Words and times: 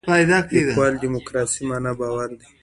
لیکوال 0.51 0.93
دیموکراسي 1.01 1.61
معنا 1.69 1.91
باور 1.99 2.29
دی. 2.39 2.47